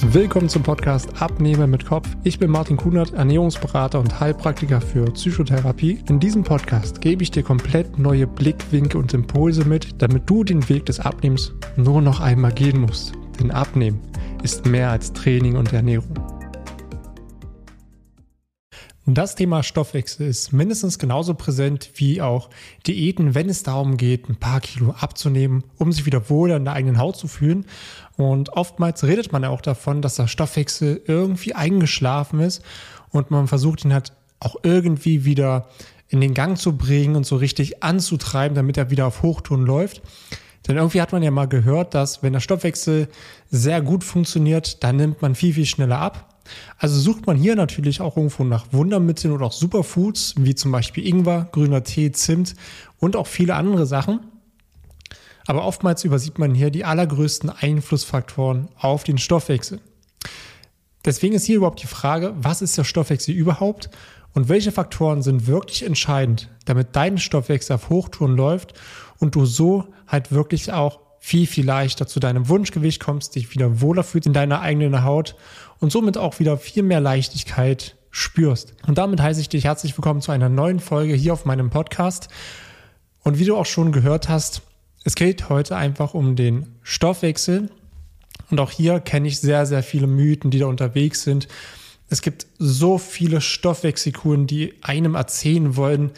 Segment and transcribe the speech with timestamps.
[0.00, 2.08] Willkommen zum Podcast Abnehmen mit Kopf.
[2.22, 5.98] Ich bin Martin Kunert, Ernährungsberater und Heilpraktiker für Psychotherapie.
[6.08, 10.68] In diesem Podcast gebe ich dir komplett neue Blickwinkel und Impulse mit, damit du den
[10.68, 13.12] Weg des Abnehmens nur noch einmal gehen musst.
[13.40, 14.00] Denn Abnehmen
[14.42, 16.14] ist mehr als Training und Ernährung.
[19.14, 22.50] Das Thema Stoffwechsel ist mindestens genauso präsent wie auch
[22.86, 26.74] Diäten, wenn es darum geht, ein paar Kilo abzunehmen, um sich wieder wohler in der
[26.74, 27.64] eigenen Haut zu fühlen.
[28.18, 32.62] Und oftmals redet man ja auch davon, dass der Stoffwechsel irgendwie eingeschlafen ist
[33.10, 35.68] und man versucht ihn halt auch irgendwie wieder
[36.08, 40.02] in den Gang zu bringen und so richtig anzutreiben, damit er wieder auf Hochtouren läuft.
[40.66, 43.08] Denn irgendwie hat man ja mal gehört, dass wenn der Stoffwechsel
[43.50, 46.27] sehr gut funktioniert, dann nimmt man viel, viel schneller ab.
[46.78, 51.06] Also sucht man hier natürlich auch irgendwo nach Wundermitteln oder auch Superfoods, wie zum Beispiel
[51.06, 52.54] Ingwer, grüner Tee, Zimt
[52.98, 54.20] und auch viele andere Sachen.
[55.46, 59.80] Aber oftmals übersieht man hier die allergrößten Einflussfaktoren auf den Stoffwechsel.
[61.04, 63.88] Deswegen ist hier überhaupt die Frage, was ist der Stoffwechsel überhaupt
[64.34, 68.74] und welche Faktoren sind wirklich entscheidend, damit dein Stoffwechsel auf Hochtouren läuft
[69.18, 73.80] und du so halt wirklich auch viel, viel leichter zu deinem Wunschgewicht kommst, dich wieder
[73.80, 75.34] wohler fühlst in deiner eigenen Haut
[75.80, 78.74] und somit auch wieder viel mehr Leichtigkeit spürst.
[78.86, 82.28] Und damit heiße ich dich herzlich willkommen zu einer neuen Folge hier auf meinem Podcast.
[83.22, 84.62] Und wie du auch schon gehört hast,
[85.04, 87.70] es geht heute einfach um den Stoffwechsel.
[88.50, 91.48] Und auch hier kenne ich sehr, sehr viele Mythen, die da unterwegs sind.
[92.08, 96.12] Es gibt so viele Stoffwechselkuren, die einem erzählen wollen,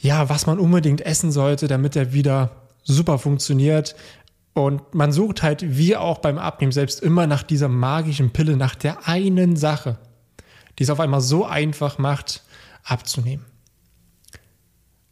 [0.00, 2.50] ja, was man unbedingt essen sollte, damit er wieder
[2.84, 3.96] super funktioniert,
[4.54, 8.76] und man sucht halt, wie auch beim Abnehmen selbst, immer nach dieser magischen Pille, nach
[8.76, 9.98] der einen Sache,
[10.78, 12.44] die es auf einmal so einfach macht,
[12.84, 13.44] abzunehmen.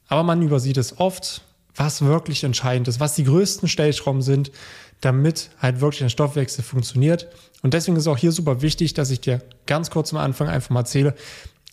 [0.07, 1.43] Aber man übersieht es oft,
[1.75, 4.53] was wirklich entscheidend ist, was die größten Stellschrauben sind,
[5.01, 7.29] damit halt wirklich der Stoffwechsel funktioniert.
[7.63, 10.71] Und deswegen ist auch hier super wichtig, dass ich dir ganz kurz am Anfang einfach
[10.71, 11.17] mal erzähle,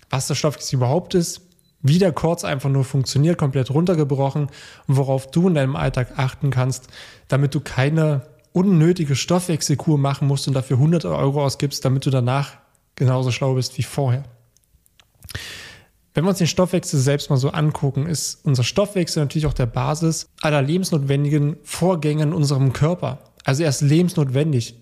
[0.10, 1.42] was der Stoffwechsel überhaupt ist,
[1.82, 4.48] wie der Kurz einfach nur funktioniert, komplett runtergebrochen
[4.88, 6.88] und worauf du in deinem Alltag achten kannst,
[7.28, 12.58] damit du keine unnötige Stoffwechselkur machen musst und dafür 100 Euro ausgibst, damit du danach
[12.96, 14.24] genauso schlau bist wie vorher.
[16.14, 19.68] Wenn wir uns den Stoffwechsel selbst mal so angucken, ist unser Stoffwechsel natürlich auch der
[19.68, 23.20] Basis aller lebensnotwendigen Vorgänge in unserem Körper.
[23.46, 24.76] Also er ist lebensnotwendig.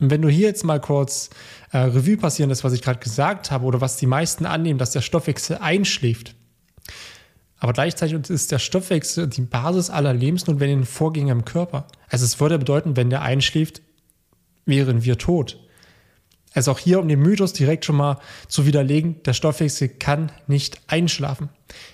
[0.00, 1.30] Und wenn du hier jetzt mal kurz
[1.72, 4.90] äh, Revue passieren lässt, was ich gerade gesagt habe, oder was die meisten annehmen, dass
[4.90, 6.34] der Stoffwechsel einschläft.
[7.58, 11.86] Aber gleichzeitig ist der Stoffwechsel die Basis aller lebensnotwendigen Vorgänge im Körper.
[12.08, 13.82] Also es würde bedeuten, wenn der einschläft,
[14.64, 15.58] wären wir tot.
[16.52, 18.18] Also auch hier, um den Mythos direkt schon mal
[18.48, 21.50] zu widerlegen, der Stoffwechsel kann nicht einschlafen.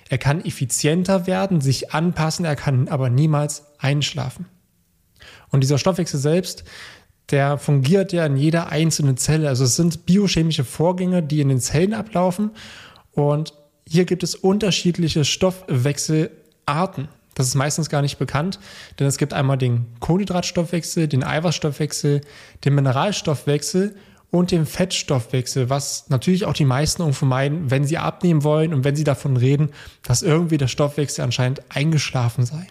[0.08, 4.46] Er kann effizienter werden, sich anpassen, er kann aber niemals einschlafen.
[5.50, 6.64] Und dieser Stoffwechsel selbst,
[7.30, 9.48] der fungiert ja in jeder einzelnen Zelle.
[9.48, 12.50] Also es sind biochemische Vorgänge, die in den Zellen ablaufen.
[13.12, 13.52] Und
[13.88, 17.08] hier gibt es unterschiedliche Stoffwechselarten.
[17.34, 18.58] Das ist meistens gar nicht bekannt,
[18.98, 22.22] denn es gibt einmal den Kohlenhydratstoffwechsel, den Eiweißstoffwechsel,
[22.64, 23.94] den Mineralstoffwechsel
[24.30, 28.96] und den Fettstoffwechsel, was natürlich auch die meisten meinen, wenn sie abnehmen wollen und wenn
[28.96, 29.70] sie davon reden,
[30.02, 32.66] dass irgendwie der Stoffwechsel anscheinend eingeschlafen sei.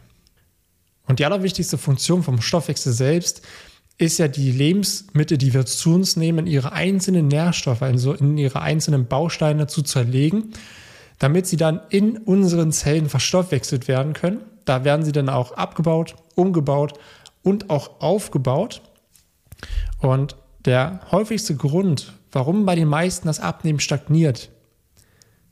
[1.07, 3.43] Und die allerwichtigste Funktion vom Stoffwechsel selbst
[3.97, 8.61] ist ja die Lebensmittel, die wir zu uns nehmen, ihre einzelnen Nährstoffe, also in ihre
[8.61, 10.51] einzelnen Bausteine zu zerlegen,
[11.19, 14.41] damit sie dann in unseren Zellen verstoffwechselt werden können.
[14.65, 16.93] Da werden sie dann auch abgebaut, umgebaut
[17.41, 18.81] und auch aufgebaut.
[19.99, 20.35] Und
[20.65, 24.49] der häufigste Grund, warum bei den meisten das Abnehmen stagniert,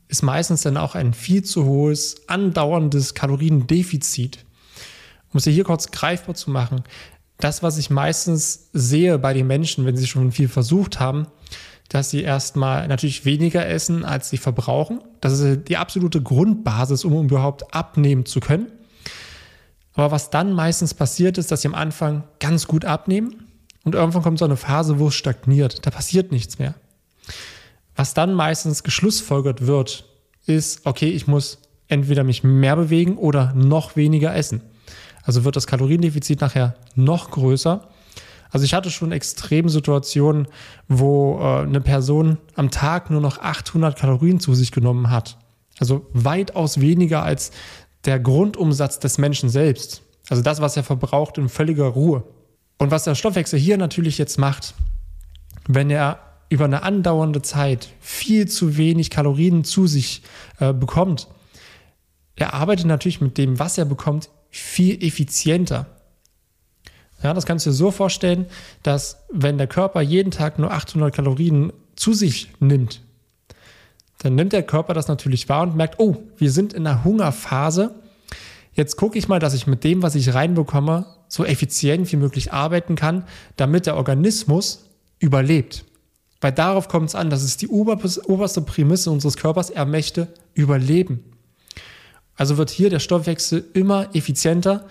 [0.08, 4.44] ist meistens dann auch ein viel zu hohes, andauerndes Kaloriendefizit.
[5.32, 6.84] Um es hier kurz greifbar zu machen,
[7.38, 11.26] das, was ich meistens sehe bei den Menschen, wenn sie schon viel versucht haben,
[11.88, 15.00] dass sie erstmal natürlich weniger essen, als sie verbrauchen.
[15.20, 18.66] Das ist die absolute Grundbasis, um überhaupt abnehmen zu können.
[19.94, 23.46] Aber was dann meistens passiert ist, dass sie am Anfang ganz gut abnehmen
[23.84, 25.86] und irgendwann kommt so eine Phase, wo es stagniert.
[25.86, 26.74] Da passiert nichts mehr.
[27.94, 30.04] Was dann meistens geschlussfolgert wird,
[30.46, 34.62] ist, okay, ich muss entweder mich mehr bewegen oder noch weniger essen.
[35.24, 37.88] Also wird das Kaloriendefizit nachher noch größer.
[38.50, 40.46] Also ich hatte schon extreme Situationen,
[40.86, 45.38] wo äh, eine Person am Tag nur noch 800 Kalorien zu sich genommen hat.
[45.80, 47.50] Also weitaus weniger als
[48.04, 50.02] der Grundumsatz des Menschen selbst.
[50.28, 52.22] Also das, was er verbraucht in völliger Ruhe.
[52.78, 54.74] Und was der Stoffwechsel hier natürlich jetzt macht,
[55.66, 56.18] wenn er
[56.48, 60.22] über eine andauernde Zeit viel zu wenig Kalorien zu sich
[60.60, 61.28] äh, bekommt,
[62.36, 65.86] er arbeitet natürlich mit dem, was er bekommt, viel effizienter.
[67.22, 68.46] Ja, das kannst du dir so vorstellen,
[68.82, 73.00] dass wenn der Körper jeden Tag nur 800 Kalorien zu sich nimmt,
[74.18, 77.94] dann nimmt der Körper das natürlich wahr und merkt, oh, wir sind in einer Hungerphase.
[78.74, 82.52] Jetzt gucke ich mal, dass ich mit dem, was ich reinbekomme, so effizient wie möglich
[82.52, 83.24] arbeiten kann,
[83.56, 84.84] damit der Organismus
[85.18, 85.84] überlebt.
[86.40, 91.24] Weil darauf kommt es an, das ist die oberste Prämisse unseres Körpers, er möchte überleben.
[92.36, 94.86] Also wird hier der Stoffwechsel immer effizienter.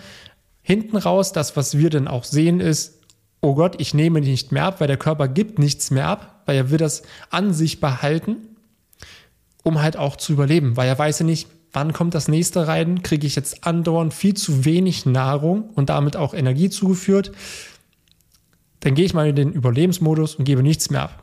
[0.62, 3.00] Hinten raus, das, was wir dann auch sehen, ist,
[3.42, 6.56] oh Gott, ich nehme nicht mehr ab, weil der Körper gibt nichts mehr ab, weil
[6.56, 8.38] er will das an sich behalten,
[9.64, 13.04] um halt auch zu überleben, weil er weiß ja nicht, wann kommt das nächste rein,
[13.04, 17.32] kriege ich jetzt andauernd viel zu wenig Nahrung und damit auch Energie zugeführt,
[18.80, 21.23] dann gehe ich mal in den Überlebensmodus und gebe nichts mehr ab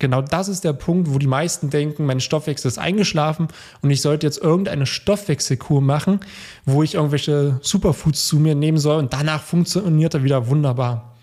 [0.00, 3.46] genau das ist der Punkt, wo die meisten denken, mein Stoffwechsel ist eingeschlafen
[3.82, 6.20] und ich sollte jetzt irgendeine Stoffwechselkur machen,
[6.64, 11.16] wo ich irgendwelche Superfoods zu mir nehmen soll und danach funktioniert er wieder wunderbar.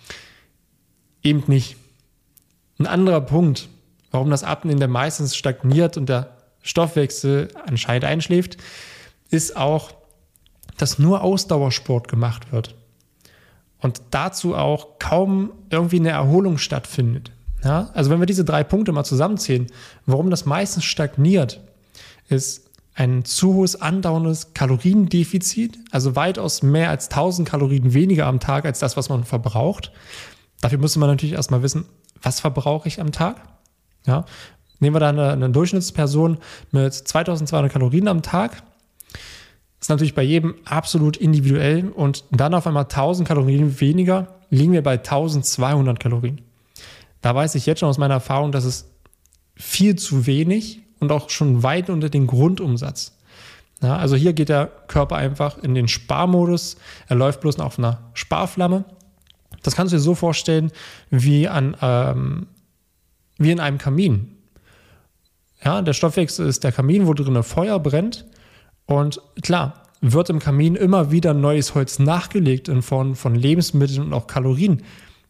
[1.21, 1.75] Eben nicht.
[2.79, 3.67] Ein anderer Punkt,
[4.11, 8.57] warum das Abnehmen der meistens stagniert und der Stoffwechsel anscheinend einschläft,
[9.29, 9.91] ist auch,
[10.77, 12.75] dass nur Ausdauersport gemacht wird.
[13.79, 17.31] Und dazu auch kaum irgendwie eine Erholung stattfindet.
[17.63, 19.67] Ja, also wenn wir diese drei Punkte mal zusammenzählen,
[20.05, 21.59] warum das meistens stagniert,
[22.29, 28.65] ist ein zu hohes andauerndes Kaloriendefizit, also weitaus mehr als 1000 Kalorien weniger am Tag
[28.65, 29.91] als das, was man verbraucht.
[30.61, 31.85] Dafür müsste man natürlich erstmal wissen,
[32.21, 33.41] was verbrauche ich am Tag?
[34.07, 34.25] Ja,
[34.79, 36.39] nehmen wir da eine, eine Durchschnittsperson
[36.71, 38.63] mit 2200 Kalorien am Tag.
[39.11, 44.71] Das ist natürlich bei jedem absolut individuell und dann auf einmal 1000 Kalorien weniger, liegen
[44.71, 46.41] wir bei 1200 Kalorien.
[47.21, 48.91] Da weiß ich jetzt schon aus meiner Erfahrung, dass es
[49.55, 53.17] viel zu wenig und auch schon weit unter den Grundumsatz.
[53.81, 56.77] Ja, also hier geht der Körper einfach in den Sparmodus.
[57.07, 58.85] Er läuft bloß auf einer Sparflamme.
[59.61, 60.71] Das kannst du dir so vorstellen
[61.09, 62.47] wie, an, ähm,
[63.37, 64.35] wie in einem Kamin.
[65.63, 68.25] Ja, der Stoffwechsel ist der Kamin, wo drin Feuer brennt.
[68.85, 74.13] Und klar, wird im Kamin immer wieder neues Holz nachgelegt in Form von Lebensmitteln und
[74.13, 74.83] auch Kalorien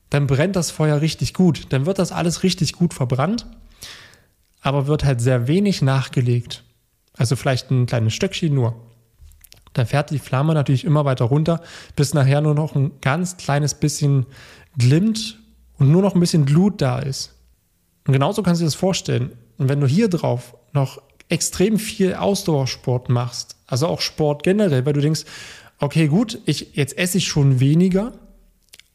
[0.09, 1.67] dann brennt das Feuer richtig gut.
[1.69, 3.45] Dann wird das alles richtig gut verbrannt,
[4.61, 6.63] aber wird halt sehr wenig nachgelegt.
[7.17, 8.75] Also vielleicht ein kleines Stöckchen nur.
[9.73, 11.61] Da fährt die Flamme natürlich immer weiter runter,
[11.95, 14.25] bis nachher nur noch ein ganz kleines bisschen
[14.77, 15.39] glimmt
[15.77, 17.35] und nur noch ein bisschen Glut da ist.
[18.07, 19.31] Und genauso kannst du dir das vorstellen.
[19.57, 24.93] Und wenn du hier drauf noch extrem viel Ausdauersport machst, also auch Sport generell, weil
[24.93, 25.25] du denkst,
[25.79, 28.13] okay, gut, ich, jetzt esse ich schon weniger,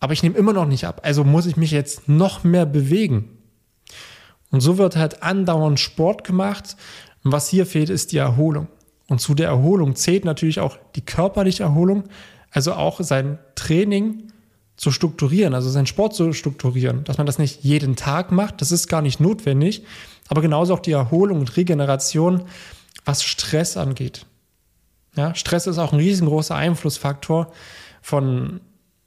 [0.03, 1.03] aber ich nehme immer noch nicht ab.
[1.05, 3.39] Also muss ich mich jetzt noch mehr bewegen.
[4.51, 6.77] Und so wird halt andauernd Sport gemacht.
[7.23, 8.67] Und was hier fehlt, ist die Erholung.
[9.07, 12.03] Und zu der Erholung zählt natürlich auch die körperliche Erholung,
[12.51, 14.33] also auch sein Training
[14.75, 18.73] zu strukturieren, also seinen Sport zu strukturieren, dass man das nicht jeden Tag macht, das
[18.73, 19.85] ist gar nicht notwendig,
[20.27, 22.43] aber genauso auch die Erholung und Regeneration,
[23.05, 24.27] was Stress angeht.
[25.15, 27.53] Ja, Stress ist auch ein riesengroßer Einflussfaktor
[28.01, 28.61] von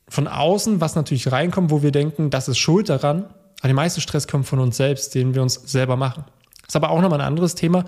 [0.07, 3.25] von außen, was natürlich reinkommt, wo wir denken, das ist schuld daran.
[3.59, 6.25] Aber der meiste Stress kommt von uns selbst, den wir uns selber machen.
[6.61, 7.85] Das ist aber auch nochmal ein anderes Thema.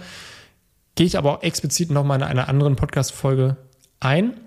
[0.96, 3.58] Gehe ich aber auch explizit nochmal in einer anderen Podcast-Folge
[4.00, 4.40] ein.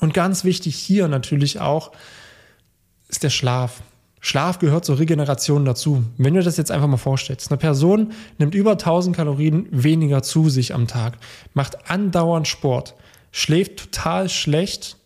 [0.00, 1.92] Und ganz wichtig hier natürlich auch
[3.08, 3.82] ist der Schlaf.
[4.20, 6.02] Schlaf gehört zur Regeneration dazu.
[6.16, 10.48] Wenn du das jetzt einfach mal vorstellst, eine Person nimmt über 1000 Kalorien weniger zu
[10.48, 11.18] sich am Tag,
[11.54, 12.94] macht andauernd Sport,
[13.30, 14.96] schläft total schlecht,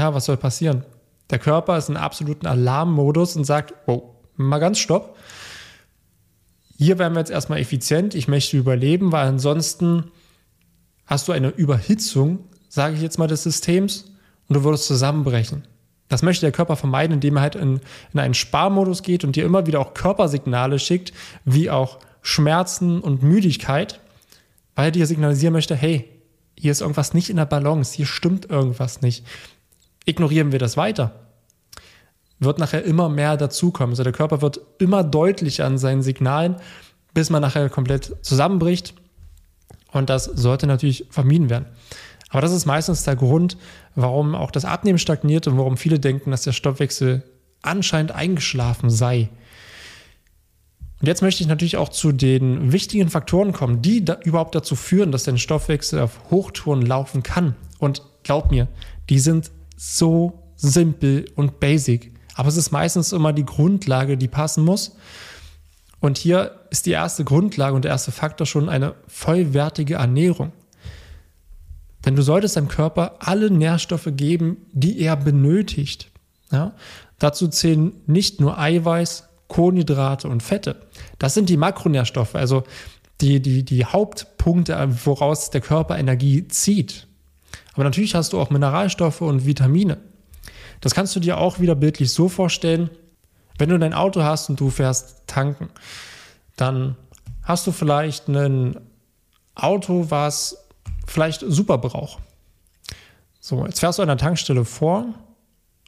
[0.00, 0.84] ja, was soll passieren?
[1.28, 5.16] Der Körper ist in absoluten Alarmmodus und sagt, oh, mal ganz stopp.
[6.78, 8.14] Hier werden wir jetzt erstmal effizient.
[8.14, 10.10] Ich möchte überleben, weil ansonsten
[11.04, 12.38] hast du eine Überhitzung,
[12.70, 14.06] sage ich jetzt mal, des Systems
[14.48, 15.66] und du würdest zusammenbrechen.
[16.08, 17.80] Das möchte der Körper vermeiden, indem er halt in,
[18.14, 21.12] in einen Sparmodus geht und dir immer wieder auch Körpersignale schickt,
[21.44, 24.00] wie auch Schmerzen und Müdigkeit,
[24.74, 26.08] weil er dir signalisieren möchte, hey,
[26.58, 29.24] hier ist irgendwas nicht in der Balance, hier stimmt irgendwas nicht
[30.04, 31.12] ignorieren wir das weiter,
[32.38, 33.92] wird nachher immer mehr dazukommen.
[33.92, 36.56] Also der Körper wird immer deutlicher an seinen Signalen,
[37.14, 38.94] bis man nachher komplett zusammenbricht.
[39.92, 41.66] Und das sollte natürlich vermieden werden.
[42.30, 43.56] Aber das ist meistens der Grund,
[43.94, 47.24] warum auch das Abnehmen stagniert und warum viele denken, dass der Stoffwechsel
[47.62, 49.28] anscheinend eingeschlafen sei.
[51.00, 54.76] Und jetzt möchte ich natürlich auch zu den wichtigen Faktoren kommen, die da überhaupt dazu
[54.76, 57.56] führen, dass dein Stoffwechsel auf Hochtouren laufen kann.
[57.78, 58.68] Und glaub mir,
[59.08, 59.50] die sind
[59.82, 62.12] so simpel und basic.
[62.34, 64.94] Aber es ist meistens immer die Grundlage, die passen muss.
[66.00, 70.52] Und hier ist die erste Grundlage und der erste Faktor schon eine vollwertige Ernährung.
[72.04, 76.10] Denn du solltest deinem Körper alle Nährstoffe geben, die er benötigt.
[76.52, 76.74] Ja?
[77.18, 80.76] Dazu zählen nicht nur Eiweiß, Kohlenhydrate und Fette.
[81.18, 82.64] Das sind die Makronährstoffe, also
[83.22, 87.06] die, die, die Hauptpunkte, woraus der Körper Energie zieht.
[87.74, 89.98] Aber natürlich hast du auch Mineralstoffe und Vitamine.
[90.80, 92.90] Das kannst du dir auch wieder bildlich so vorstellen,
[93.58, 95.68] wenn du dein Auto hast und du fährst tanken,
[96.56, 96.96] dann
[97.42, 98.80] hast du vielleicht ein
[99.54, 100.56] Auto, was
[101.06, 102.18] vielleicht super braucht.
[103.38, 105.06] So, jetzt fährst du an der Tankstelle vor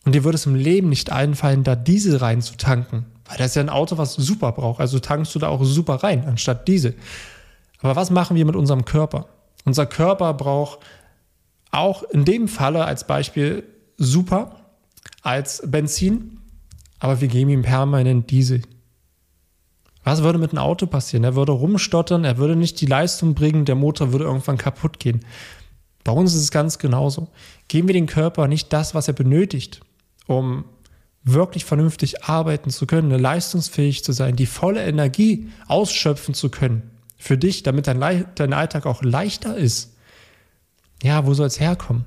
[0.04, 3.06] und dir würde es im Leben nicht einfallen, da Diesel rein zu tanken.
[3.26, 4.80] Weil das ist ja ein Auto, was super braucht.
[4.80, 6.94] Also tankst du da auch super rein, anstatt Diesel.
[7.80, 9.26] Aber was machen wir mit unserem Körper?
[9.64, 10.80] Unser Körper braucht
[11.72, 13.64] auch in dem Falle als Beispiel
[13.96, 14.60] super
[15.22, 16.38] als Benzin,
[16.98, 18.62] aber wir geben ihm permanent Diesel.
[20.04, 21.24] Was würde mit einem Auto passieren?
[21.24, 25.20] Er würde rumstottern, er würde nicht die Leistung bringen, der Motor würde irgendwann kaputt gehen.
[26.04, 27.28] Bei uns ist es ganz genauso.
[27.68, 29.80] Geben wir dem Körper nicht das, was er benötigt,
[30.26, 30.64] um
[31.22, 37.38] wirklich vernünftig arbeiten zu können, leistungsfähig zu sein, die volle Energie ausschöpfen zu können für
[37.38, 39.91] dich, damit dein, Le dein Alltag auch leichter ist.
[41.02, 42.04] Ja, wo soll es herkommen?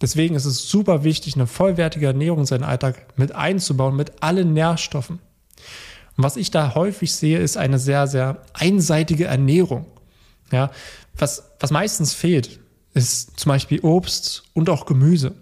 [0.00, 4.52] Deswegen ist es super wichtig, eine vollwertige Ernährung in seinen Alltag mit einzubauen, mit allen
[4.52, 5.18] Nährstoffen.
[6.16, 9.86] Und was ich da häufig sehe, ist eine sehr, sehr einseitige Ernährung.
[10.52, 10.70] Ja,
[11.16, 12.60] was, was meistens fehlt,
[12.94, 15.34] ist zum Beispiel Obst und auch Gemüse.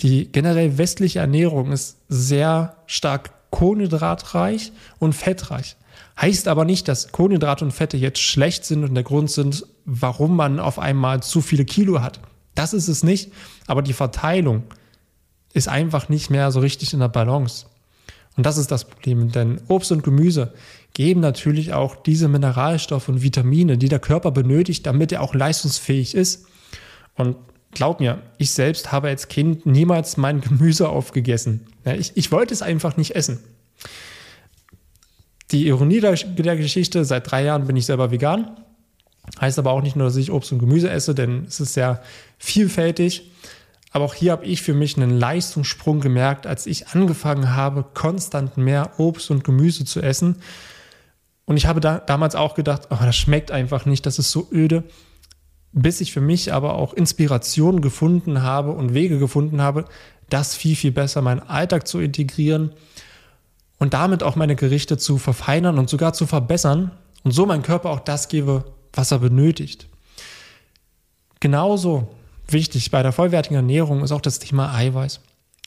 [0.00, 5.76] Die generell westliche Ernährung ist sehr stark kohlenhydratreich und fettreich.
[6.20, 10.34] Heißt aber nicht, dass Kohlenhydrate und Fette jetzt schlecht sind und der Grund sind, warum
[10.34, 12.20] man auf einmal zu viele Kilo hat.
[12.54, 13.32] Das ist es nicht,
[13.66, 14.64] aber die Verteilung
[15.52, 17.66] ist einfach nicht mehr so richtig in der Balance.
[18.36, 20.52] Und das ist das Problem, denn Obst und Gemüse
[20.92, 26.14] geben natürlich auch diese Mineralstoffe und Vitamine, die der Körper benötigt, damit er auch leistungsfähig
[26.14, 26.46] ist.
[27.14, 27.36] Und
[27.72, 31.66] glaub mir, ich selbst habe als Kind niemals mein Gemüse aufgegessen.
[31.84, 33.40] Ich, ich wollte es einfach nicht essen.
[35.52, 38.56] Die Ironie der, der Geschichte, seit drei Jahren bin ich selber vegan.
[39.40, 42.02] Heißt aber auch nicht nur, dass ich Obst und Gemüse esse, denn es ist sehr
[42.38, 43.30] vielfältig.
[43.90, 48.56] Aber auch hier habe ich für mich einen Leistungssprung gemerkt, als ich angefangen habe, konstant
[48.56, 50.36] mehr Obst und Gemüse zu essen.
[51.44, 54.48] Und ich habe da, damals auch gedacht, oh, das schmeckt einfach nicht, das ist so
[54.52, 54.84] öde
[55.76, 59.84] bis ich für mich aber auch Inspiration gefunden habe und Wege gefunden habe,
[60.30, 62.72] das viel, viel besser in meinen Alltag zu integrieren
[63.78, 66.92] und damit auch meine Gerichte zu verfeinern und sogar zu verbessern
[67.24, 69.88] und so mein Körper auch das gebe, was er benötigt.
[71.40, 72.08] Genauso
[72.48, 75.20] wichtig bei der vollwertigen Ernährung ist auch das Thema Eiweiß.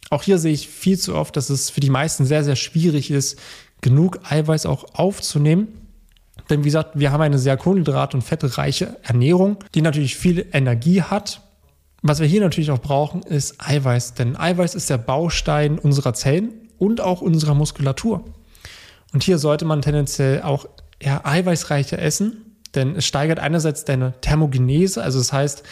[0.09, 3.11] Auch hier sehe ich viel zu oft, dass es für die meisten sehr, sehr schwierig
[3.11, 3.39] ist,
[3.81, 5.67] genug Eiweiß auch aufzunehmen.
[6.49, 11.03] Denn wie gesagt, wir haben eine sehr kohlenhydrat- und fettreiche Ernährung, die natürlich viel Energie
[11.03, 11.41] hat.
[12.01, 14.15] Was wir hier natürlich auch brauchen, ist Eiweiß.
[14.15, 18.23] Denn Eiweiß ist der Baustein unserer Zellen und auch unserer Muskulatur.
[19.13, 20.65] Und hier sollte man tendenziell auch
[20.99, 25.63] eher eiweißreicher essen, denn es steigert einerseits deine Thermogenese, also das heißt,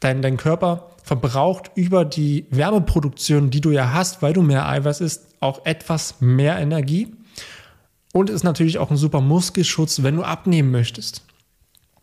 [0.00, 5.00] dein, dein Körper verbraucht über die Wärmeproduktion, die du ja hast, weil du mehr Eiweiß
[5.00, 7.14] isst, auch etwas mehr Energie.
[8.12, 11.22] Und ist natürlich auch ein super Muskelschutz, wenn du abnehmen möchtest.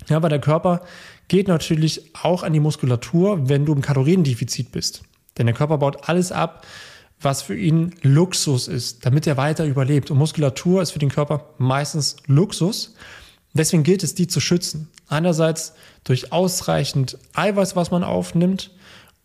[0.07, 0.81] Ja, weil der Körper
[1.27, 5.03] geht natürlich auch an die Muskulatur, wenn du im Kaloriendefizit bist.
[5.37, 6.65] Denn der Körper baut alles ab,
[7.23, 10.11] was für ihn Luxus ist, damit er weiter überlebt.
[10.11, 12.95] Und Muskulatur ist für den Körper meistens Luxus.
[13.53, 14.89] Deswegen gilt es, die zu schützen.
[15.07, 18.71] Einerseits durch ausreichend Eiweiß, was man aufnimmt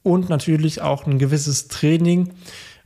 [0.03, 2.31] und natürlich auch ein gewisses Training,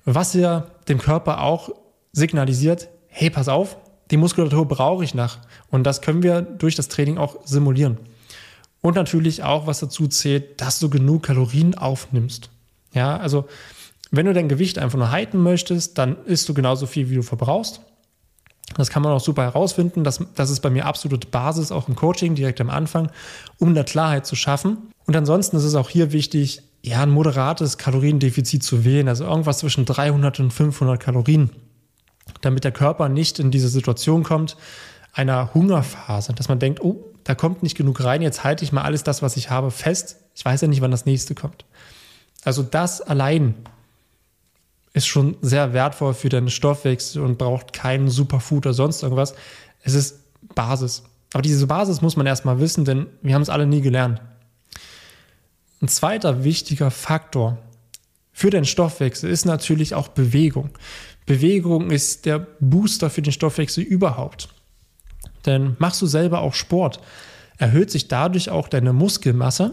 [0.05, 1.71] was ja dem Körper auch
[2.13, 3.77] signalisiert, hey, pass auf,
[4.11, 5.39] die Muskulatur brauche ich nach.
[5.71, 7.99] Und das können wir durch das Training auch simulieren.
[8.81, 12.51] Und natürlich auch, was dazu zählt, dass du genug Kalorien aufnimmst.
[12.93, 13.47] Ja, also
[14.13, 17.23] wenn du dein Gewicht einfach nur halten möchtest, dann isst du genauso viel, wie du
[17.23, 17.81] verbrauchst.
[18.77, 20.05] Das kann man auch super herausfinden.
[20.05, 23.11] Das, das ist bei mir absolute Basis, auch im Coaching, direkt am Anfang,
[23.59, 24.79] um da Klarheit zu schaffen.
[25.07, 29.59] Und ansonsten ist es auch hier wichtig, ja, ein moderates Kaloriendefizit zu wählen, also irgendwas
[29.59, 31.51] zwischen 300 und 500 Kalorien
[32.41, 34.57] damit der Körper nicht in diese Situation kommt,
[35.13, 38.83] einer Hungerphase, dass man denkt, oh, da kommt nicht genug rein, jetzt halte ich mal
[38.83, 40.17] alles das, was ich habe, fest.
[40.35, 41.65] Ich weiß ja nicht, wann das nächste kommt.
[42.45, 43.55] Also das allein
[44.93, 49.35] ist schon sehr wertvoll für deinen Stoffwechsel und braucht keinen Superfood oder sonst irgendwas.
[49.83, 50.19] Es ist
[50.55, 51.03] Basis.
[51.33, 54.21] Aber diese Basis muss man erstmal wissen, denn wir haben es alle nie gelernt.
[55.81, 57.59] Ein zweiter wichtiger Faktor
[58.33, 60.71] für den Stoffwechsel ist natürlich auch Bewegung.
[61.27, 64.49] Bewegung ist der Booster für den Stoffwechsel überhaupt.
[65.47, 67.01] Denn machst du selber auch Sport,
[67.59, 69.73] erhöht sich dadurch auch deine Muskelmasse.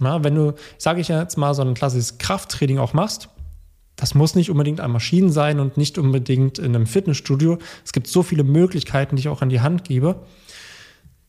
[0.00, 3.28] Ja, wenn du, sage ich jetzt mal, so ein klassisches Krafttraining auch machst,
[3.98, 7.58] Das muss nicht unbedingt an Maschinen sein und nicht unbedingt in einem Fitnessstudio.
[7.84, 10.22] Es gibt so viele Möglichkeiten, die ich auch an die Hand gebe.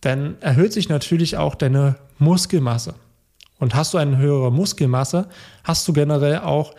[0.02, 2.94] Dann erhöht sich natürlich auch deine Muskelmasse.
[3.58, 5.30] Und hast du eine höhere Muskelmasse,
[5.64, 6.76] hast du generell auch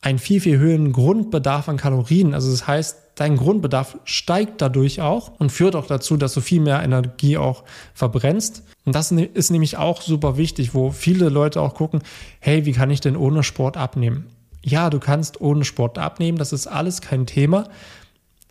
[0.00, 2.32] einen viel, viel höheren Grundbedarf an Kalorien.
[2.32, 6.62] Also das heißt, dein Grundbedarf steigt dadurch auch und führt auch dazu, dass du viel
[6.62, 8.62] mehr Energie auch verbrennst.
[8.86, 12.00] Und das ist nämlich auch super wichtig, wo viele Leute auch gucken,
[12.40, 14.24] hey, wie kann ich denn ohne Sport abnehmen?
[14.62, 17.68] Ja, du kannst ohne Sport abnehmen, das ist alles kein Thema.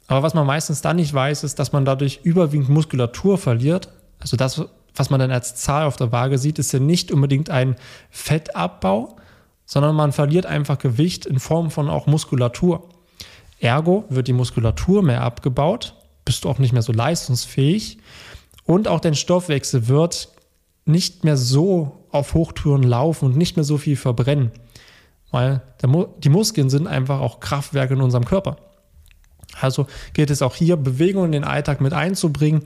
[0.07, 3.89] Aber was man meistens dann nicht weiß, ist, dass man dadurch überwiegend Muskulatur verliert.
[4.17, 4.63] Also das,
[4.95, 7.75] was man dann als Zahl auf der Waage sieht, ist ja nicht unbedingt ein
[8.09, 9.17] Fettabbau,
[9.65, 12.89] sondern man verliert einfach Gewicht in Form von auch Muskulatur.
[13.59, 15.93] Ergo wird die Muskulatur mehr abgebaut,
[16.25, 17.99] bist du auch nicht mehr so leistungsfähig
[18.63, 20.29] und auch dein Stoffwechsel wird
[20.85, 24.51] nicht mehr so auf Hochtouren laufen und nicht mehr so viel verbrennen,
[25.31, 28.57] weil die Muskeln sind einfach auch Kraftwerke in unserem Körper.
[29.59, 32.63] Also geht es auch hier, Bewegung in den Alltag mit einzubringen.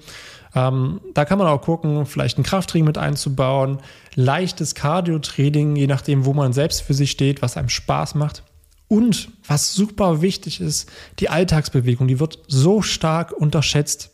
[0.55, 3.79] Ähm, da kann man auch gucken, vielleicht ein Krafttraining mit einzubauen,
[4.15, 8.43] leichtes Cardio-Training, je nachdem, wo man selbst für sich steht, was einem Spaß macht.
[8.87, 14.11] Und was super wichtig ist, die Alltagsbewegung, die wird so stark unterschätzt,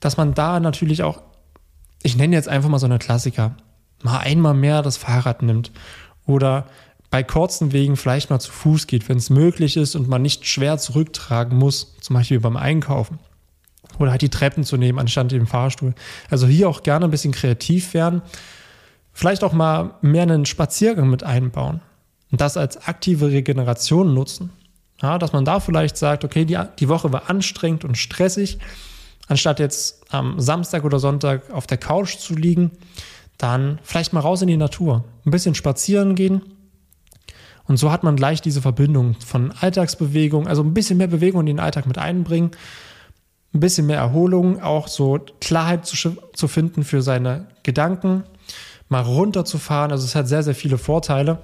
[0.00, 1.20] dass man da natürlich auch,
[2.02, 3.56] ich nenne jetzt einfach mal so eine Klassiker,
[4.02, 5.70] mal einmal mehr das Fahrrad nimmt
[6.26, 6.66] oder
[7.10, 10.46] bei kurzen Wegen vielleicht mal zu Fuß geht, wenn es möglich ist und man nicht
[10.46, 13.18] schwer zurücktragen muss, zum Beispiel beim Einkaufen.
[13.98, 15.94] Oder halt die Treppen zu nehmen anstatt dem Fahrstuhl.
[16.30, 18.22] Also hier auch gerne ein bisschen kreativ werden.
[19.12, 21.80] Vielleicht auch mal mehr einen Spaziergang mit einbauen
[22.30, 24.50] und das als aktive Regeneration nutzen.
[25.02, 28.58] Ja, dass man da vielleicht sagt, okay, die, die Woche war anstrengend und stressig.
[29.26, 32.70] Anstatt jetzt am Samstag oder Sonntag auf der Couch zu liegen,
[33.38, 36.42] dann vielleicht mal raus in die Natur, ein bisschen spazieren gehen.
[37.70, 41.46] Und so hat man gleich diese Verbindung von Alltagsbewegung, also ein bisschen mehr Bewegung in
[41.46, 42.50] den Alltag mit einbringen
[43.52, 48.24] ein bisschen mehr Erholung, auch so Klarheit zu, zu finden für seine Gedanken,
[48.88, 49.90] mal runterzufahren.
[49.90, 51.42] Also es hat sehr, sehr viele Vorteile.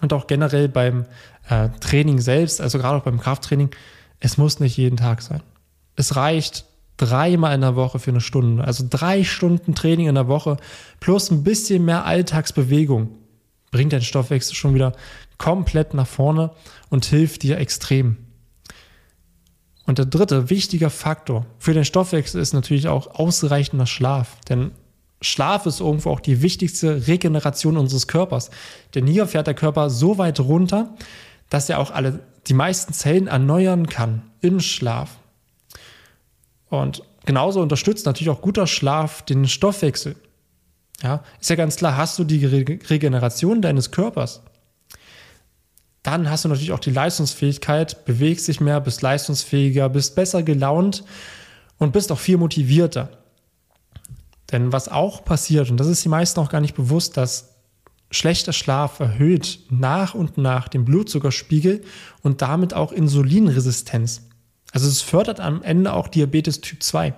[0.00, 1.06] Und auch generell beim
[1.48, 3.70] äh, Training selbst, also gerade auch beim Krafttraining,
[4.20, 5.42] es muss nicht jeden Tag sein.
[5.96, 8.64] Es reicht dreimal in der Woche für eine Stunde.
[8.64, 10.56] Also drei Stunden Training in der Woche
[11.00, 13.10] plus ein bisschen mehr Alltagsbewegung
[13.78, 14.92] bringt dein Stoffwechsel schon wieder
[15.38, 16.50] komplett nach vorne
[16.90, 18.16] und hilft dir extrem.
[19.86, 24.34] Und der dritte wichtige Faktor für den Stoffwechsel ist natürlich auch ausreichender Schlaf.
[24.48, 24.72] Denn
[25.22, 28.50] Schlaf ist irgendwo auch die wichtigste Regeneration unseres Körpers.
[28.96, 30.92] Denn hier fährt der Körper so weit runter,
[31.48, 35.18] dass er auch alle, die meisten Zellen erneuern kann im Schlaf.
[36.68, 40.16] Und genauso unterstützt natürlich auch guter Schlaf den Stoffwechsel.
[41.02, 44.42] Ja, ist ja ganz klar, hast du die Regeneration deines Körpers,
[46.02, 51.04] dann hast du natürlich auch die Leistungsfähigkeit, bewegst dich mehr, bist leistungsfähiger, bist besser gelaunt
[51.76, 53.10] und bist auch viel motivierter.
[54.50, 57.56] Denn was auch passiert, und das ist die meisten auch gar nicht bewusst, dass
[58.10, 61.84] schlechter Schlaf erhöht nach und nach den Blutzuckerspiegel
[62.22, 64.22] und damit auch Insulinresistenz.
[64.72, 67.14] Also es fördert am Ende auch Diabetes Typ 2.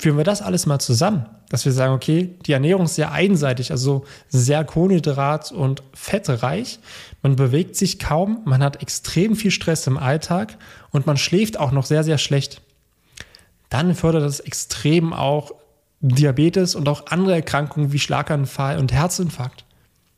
[0.00, 3.72] Führen wir das alles mal zusammen, dass wir sagen, okay, die Ernährung ist sehr einseitig,
[3.72, 6.78] also sehr kohlenhydrat- und fettreich.
[7.20, 10.56] Man bewegt sich kaum, man hat extrem viel Stress im Alltag
[10.92, 12.60] und man schläft auch noch sehr, sehr schlecht.
[13.70, 15.50] Dann fördert das extrem auch
[16.00, 19.64] Diabetes und auch andere Erkrankungen wie Schlaganfall und Herzinfarkt.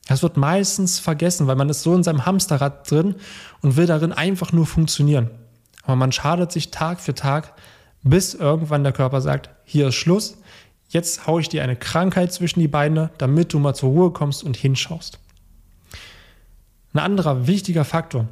[0.09, 3.15] Das wird meistens vergessen, weil man ist so in seinem Hamsterrad drin
[3.63, 5.31] und will darin einfach nur funktionieren.
[5.85, 7.55] Aber man schadet sich Tag für Tag
[8.03, 10.39] bis irgendwann der Körper sagt, hier ist Schluss,
[10.89, 14.43] jetzt haue ich dir eine Krankheit zwischen die Beine, damit du mal zur Ruhe kommst
[14.43, 15.19] und hinschaust.
[16.93, 18.27] Ein anderer wichtiger Faktor,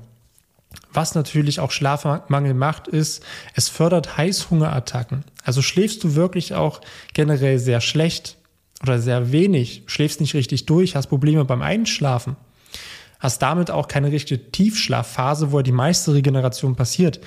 [0.93, 5.25] was natürlich auch Schlafmangel macht, ist, es fördert Heißhungerattacken.
[5.45, 6.81] Also schläfst du wirklich auch
[7.15, 8.37] generell sehr schlecht
[8.83, 12.37] oder sehr wenig, schläfst nicht richtig durch, hast Probleme beim Einschlafen,
[13.21, 17.21] hast damit auch keine richtige Tiefschlafphase, wo die meiste Regeneration passiert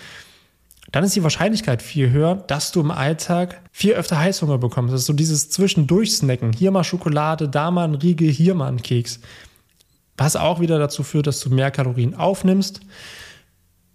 [0.92, 4.94] dann ist die Wahrscheinlichkeit viel höher, dass du im Alltag viel öfter Heißhunger bekommst.
[4.94, 6.54] Das ist so dieses Zwischendurchsnacken.
[6.54, 9.20] Hier mal Schokolade, da mal ein Riegel, hier mal ein Keks.
[10.18, 12.82] Was auch wieder dazu führt, dass du mehr Kalorien aufnimmst.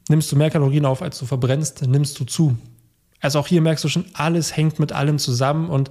[0.09, 2.57] Nimmst du mehr Kalorien auf, als du verbrennst, nimmst du zu.
[3.20, 5.90] Also auch hier merkst du schon, alles hängt mit allem zusammen und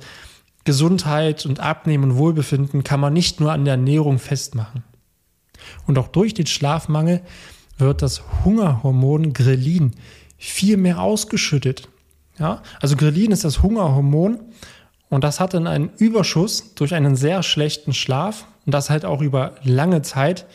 [0.63, 4.83] Gesundheit und Abnehmen und Wohlbefinden kann man nicht nur an der Ernährung festmachen.
[5.85, 7.21] Und auch durch den Schlafmangel
[7.77, 9.93] wird das Hungerhormon Grelin
[10.37, 11.87] viel mehr ausgeschüttet.
[12.39, 12.61] Ja?
[12.81, 14.39] Also Grelin ist das Hungerhormon
[15.09, 19.21] und das hat dann einen Überschuss durch einen sehr schlechten Schlaf und das halt auch
[19.21, 20.45] über lange Zeit.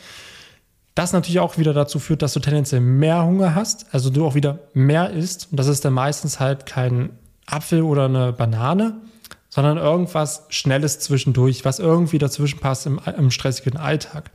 [0.95, 4.35] Das natürlich auch wieder dazu führt, dass du tendenziell mehr Hunger hast, also du auch
[4.35, 5.47] wieder mehr isst.
[5.51, 7.11] Und das ist dann meistens halt kein
[7.45, 8.97] Apfel oder eine Banane,
[9.49, 14.31] sondern irgendwas Schnelles zwischendurch, was irgendwie dazwischen passt im, im stressigen Alltag.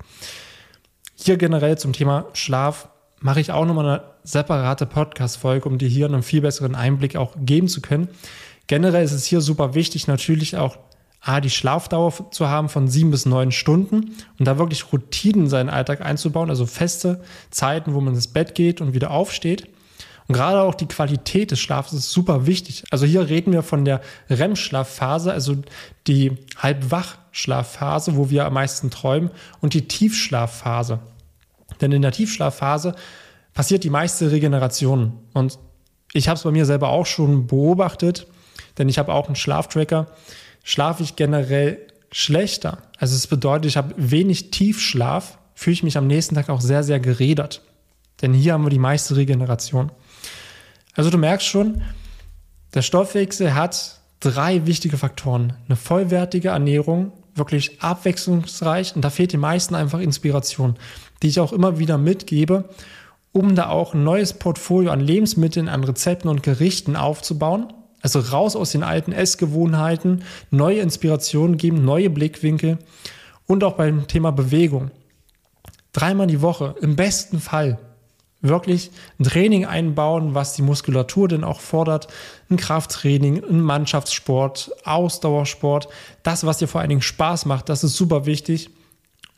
[1.14, 2.88] Hier generell zum Thema Schlaf
[3.20, 7.34] mache ich auch nochmal eine separate Podcast-Folge, um dir hier einen viel besseren Einblick auch
[7.38, 8.08] geben zu können.
[8.66, 10.78] Generell ist es hier super wichtig, natürlich auch
[11.20, 15.48] A, die Schlafdauer zu haben von sieben bis neun Stunden und da wirklich Routinen in
[15.48, 19.68] seinen Alltag einzubauen, also feste Zeiten, wo man ins Bett geht und wieder aufsteht.
[20.28, 22.84] Und gerade auch die Qualität des Schlafs ist super wichtig.
[22.90, 25.56] Also hier reden wir von der REM-Schlafphase, also
[26.06, 31.00] die Halbwachschlafphase, wo wir am meisten träumen, und die Tiefschlafphase.
[31.80, 32.94] Denn in der Tiefschlafphase
[33.54, 35.18] passiert die meiste Regeneration.
[35.32, 35.58] Und
[36.12, 38.26] ich habe es bei mir selber auch schon beobachtet,
[38.78, 40.06] denn ich habe auch einen Schlaftracker.
[40.62, 41.78] Schlafe ich generell
[42.10, 46.60] schlechter, also es bedeutet, ich habe wenig Tiefschlaf, fühle ich mich am nächsten Tag auch
[46.60, 47.62] sehr, sehr geredert.
[48.22, 49.90] Denn hier haben wir die meiste Regeneration.
[50.94, 51.82] Also du merkst schon,
[52.74, 55.52] der Stoffwechsel hat drei wichtige Faktoren.
[55.66, 60.76] Eine vollwertige Ernährung, wirklich abwechslungsreich und da fehlt den meisten einfach Inspiration,
[61.22, 62.68] die ich auch immer wieder mitgebe,
[63.32, 67.72] um da auch ein neues Portfolio an Lebensmitteln, an Rezepten und Gerichten aufzubauen.
[68.02, 72.78] Also raus aus den alten Essgewohnheiten, neue Inspirationen geben, neue Blickwinkel
[73.46, 74.90] und auch beim Thema Bewegung.
[75.92, 77.78] Dreimal die Woche, im besten Fall,
[78.42, 82.08] wirklich ein Training einbauen, was die Muskulatur denn auch fordert.
[82.50, 85.88] Ein Krafttraining, ein Mannschaftssport, Ausdauersport.
[86.22, 88.70] Das, was dir vor allen Dingen Spaß macht, das ist super wichtig.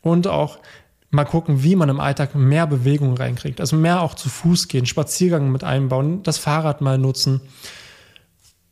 [0.01, 0.59] Und auch
[1.11, 3.59] mal gucken, wie man im Alltag mehr Bewegung reinkriegt.
[3.59, 7.41] Also mehr auch zu Fuß gehen, Spaziergang mit einbauen, das Fahrrad mal nutzen.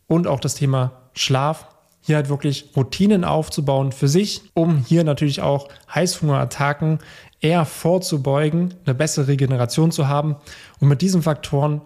[0.06, 1.66] Und auch das Thema Schlaf.
[2.00, 7.00] Hier halt wirklich Routinen aufzubauen für sich, um hier natürlich auch Heißhungerattacken
[7.40, 10.36] eher vorzubeugen, eine bessere Regeneration zu haben.
[10.80, 11.82] Und mit diesen Faktoren,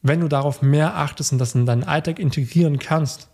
[0.00, 3.28] wenn du darauf mehr achtest und das in deinen Alltag integrieren kannst,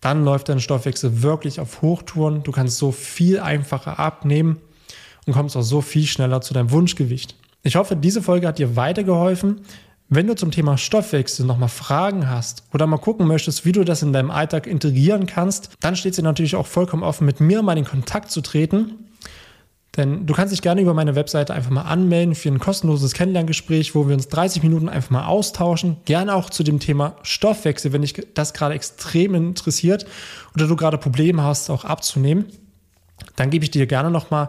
[0.00, 2.42] dann läuft dein Stoffwechsel wirklich auf Hochtouren.
[2.42, 4.60] Du kannst so viel einfacher abnehmen
[5.26, 7.36] und kommst auch so viel schneller zu deinem Wunschgewicht.
[7.62, 9.60] Ich hoffe, diese Folge hat dir weitergeholfen.
[10.08, 14.02] Wenn du zum Thema Stoffwechsel nochmal Fragen hast oder mal gucken möchtest, wie du das
[14.02, 17.78] in deinem Alltag integrieren kannst, dann steht dir natürlich auch vollkommen offen, mit mir mal
[17.78, 19.08] in Kontakt zu treten.
[19.96, 23.94] Denn du kannst dich gerne über meine Webseite einfach mal anmelden für ein kostenloses Kennenlerngespräch,
[23.94, 25.98] wo wir uns 30 Minuten einfach mal austauschen.
[26.06, 30.06] Gerne auch zu dem Thema Stoffwechsel, wenn dich das gerade extrem interessiert
[30.54, 32.46] oder du gerade Probleme hast, auch abzunehmen.
[33.36, 34.48] Dann gebe ich dir gerne nochmal